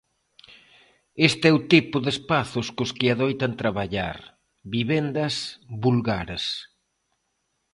Este 1.29 1.45
é 1.51 1.55
o 1.59 1.65
tipo 1.73 1.95
de 2.05 2.09
espazos 2.15 2.67
cos 2.77 2.91
que 2.97 3.07
adoitan 3.09 3.51
traballar, 3.61 4.17
vivendas 4.75 5.35
vulgares. 5.83 6.43